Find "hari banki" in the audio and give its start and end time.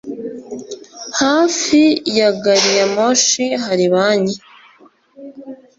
3.63-4.37